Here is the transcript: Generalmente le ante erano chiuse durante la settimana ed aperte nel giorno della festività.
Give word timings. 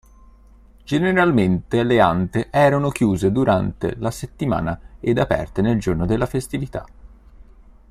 Generalmente 0.83 1.83
le 1.83 1.99
ante 2.01 2.47
erano 2.49 2.89
chiuse 2.89 3.31
durante 3.31 3.95
la 3.97 4.09
settimana 4.09 4.95
ed 4.99 5.19
aperte 5.19 5.61
nel 5.61 5.79
giorno 5.79 6.07
della 6.07 6.25
festività. 6.25 6.83